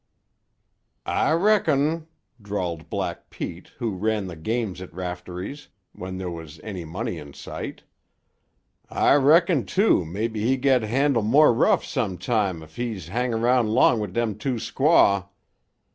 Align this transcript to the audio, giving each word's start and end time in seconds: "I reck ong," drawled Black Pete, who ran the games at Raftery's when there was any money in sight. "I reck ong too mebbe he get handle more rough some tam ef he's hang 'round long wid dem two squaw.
"I 1.05 1.31
reck 1.33 1.69
ong," 1.69 2.07
drawled 2.41 2.89
Black 2.89 3.29
Pete, 3.29 3.67
who 3.77 3.91
ran 3.91 4.25
the 4.25 4.35
games 4.35 4.81
at 4.81 4.91
Raftery's 4.91 5.67
when 5.93 6.17
there 6.17 6.31
was 6.31 6.59
any 6.63 6.83
money 6.85 7.19
in 7.19 7.35
sight. 7.35 7.83
"I 8.89 9.13
reck 9.13 9.47
ong 9.47 9.63
too 9.65 10.03
mebbe 10.03 10.37
he 10.37 10.57
get 10.57 10.81
handle 10.81 11.21
more 11.21 11.53
rough 11.53 11.85
some 11.85 12.17
tam 12.17 12.63
ef 12.63 12.77
he's 12.77 13.09
hang 13.09 13.31
'round 13.33 13.69
long 13.75 13.99
wid 13.99 14.13
dem 14.13 14.39
two 14.39 14.55
squaw. 14.55 15.27